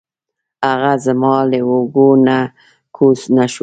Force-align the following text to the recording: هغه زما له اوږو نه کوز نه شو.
هغه 0.67 0.93
زما 1.05 1.35
له 1.51 1.59
اوږو 1.69 2.09
نه 2.27 2.37
کوز 2.95 3.21
نه 3.35 3.45
شو. 3.53 3.59